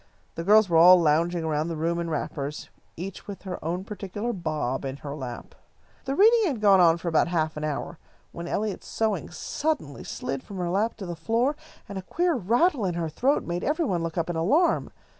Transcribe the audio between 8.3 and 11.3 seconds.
when Eliot's sewing suddenly slid from her lap to the